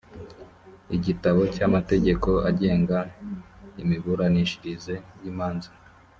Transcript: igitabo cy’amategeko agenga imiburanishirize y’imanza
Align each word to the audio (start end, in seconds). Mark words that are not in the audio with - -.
igitabo 0.95 1.41
cy’amategeko 1.55 2.29
agenga 2.49 2.97
imiburanishirize 3.81 4.95
y’imanza 5.21 5.69